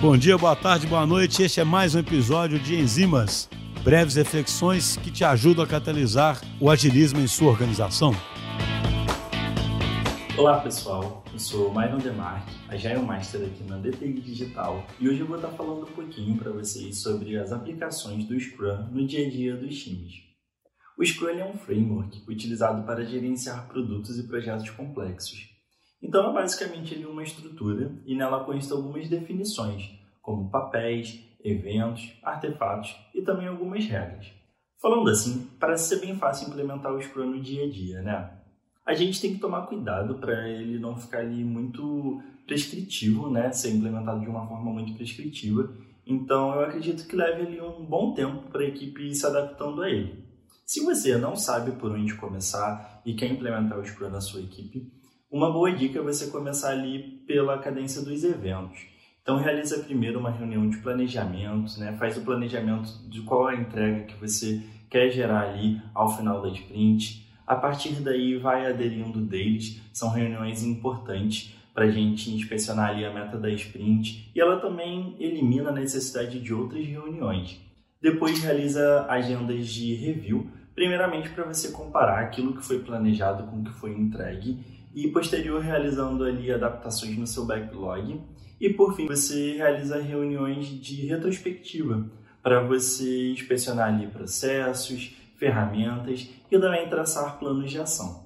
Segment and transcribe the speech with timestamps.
[0.00, 1.42] Bom dia, boa tarde, boa noite.
[1.42, 3.48] Este é mais um episódio de Enzimas,
[3.82, 8.12] breves reflexões que te ajudam a catalisar o agilismo em sua organização.
[10.36, 15.20] Olá pessoal, eu sou o Myron Demarque, Agile Master aqui na DTI Digital e hoje
[15.20, 19.26] eu vou estar falando um pouquinho para vocês sobre as aplicações do Scrum no dia
[19.26, 20.12] a dia dos times.
[20.98, 25.53] O Scrum é um framework utilizado para gerenciar produtos e projetos complexos.
[26.04, 33.22] Então é basicamente uma estrutura e nela constam algumas definições, como papéis, eventos, artefatos e
[33.22, 34.30] também algumas regras.
[34.82, 38.30] Falando assim, parece ser bem fácil implementar o Scrum no dia a dia, né?
[38.84, 43.50] A gente tem que tomar cuidado para ele não ficar ali muito prescritivo, né?
[43.50, 45.74] Ser implementado de uma forma muito prescritiva.
[46.06, 49.80] Então, eu acredito que leve ali um bom tempo para a equipe ir se adaptando
[49.80, 50.22] a ele.
[50.66, 54.92] Se você não sabe por onde começar e quer implementar o Scrum na sua equipe,
[55.34, 58.78] uma boa dica é você começar ali pela cadência dos eventos.
[59.20, 61.92] Então realiza primeiro uma reunião de planejamento, né?
[61.98, 66.40] faz o planejamento de qual é a entrega que você quer gerar ali ao final
[66.40, 67.28] da sprint.
[67.44, 73.12] A partir daí vai aderindo deles, são reuniões importantes para a gente inspecionar ali a
[73.12, 77.60] meta da sprint e ela também elimina a necessidade de outras reuniões.
[78.00, 83.64] Depois realiza agendas de review, primeiramente para você comparar aquilo que foi planejado com o
[83.64, 88.20] que foi entregue e posterior realizando ali adaptações no seu backlog.
[88.60, 92.08] E por fim, você realiza reuniões de retrospectiva
[92.42, 98.24] para você inspecionar ali processos, ferramentas e também traçar planos de ação.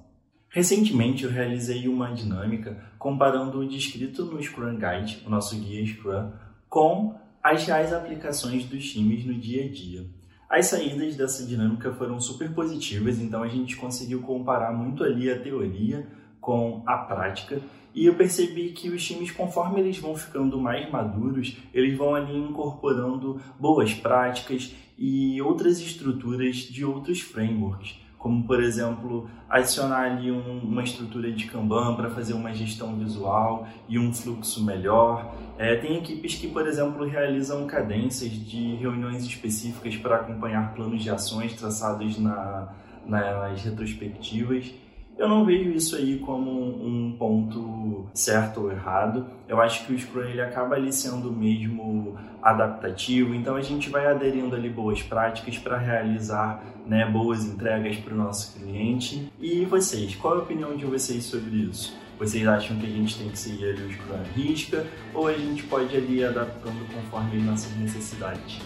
[0.49, 6.31] Recentemente eu realizei uma dinâmica comparando o descrito no Scrum Guide, o nosso guia Scrum,
[6.67, 10.05] com as reais aplicações dos times no dia a dia.
[10.49, 15.39] As saídas dessa dinâmica foram super positivas, então a gente conseguiu comparar muito ali a
[15.39, 16.07] teoria
[16.39, 17.61] com a prática.
[17.93, 22.37] E eu percebi que os times, conforme eles vão ficando mais maduros, eles vão ali
[22.37, 30.59] incorporando boas práticas e outras estruturas de outros frameworks, como por exemplo adicionar ali um,
[30.59, 35.33] uma estrutura de Kanban para fazer uma gestão visual e um fluxo melhor.
[35.57, 41.09] É, tem equipes que, por exemplo, realizam cadências de reuniões específicas para acompanhar planos de
[41.09, 42.69] ações traçados na,
[43.05, 44.71] nas retrospectivas.
[45.19, 49.25] Eu não vejo isso aí como um ponto certo ou errado.
[49.49, 54.07] Eu acho que o Scrum ele acaba ali sendo mesmo adaptativo, então a gente vai
[54.07, 59.29] aderindo ali boas práticas para realizar né, boas entregas para o nosso cliente.
[59.41, 61.99] E vocês, qual é a opinião de vocês sobre isso?
[62.17, 65.33] Vocês acham que a gente tem que seguir ali o Scrum à risca ou a
[65.33, 68.61] gente pode ali adaptando conforme as nossas necessidades?